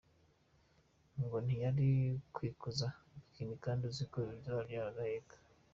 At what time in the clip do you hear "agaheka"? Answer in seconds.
4.91-5.35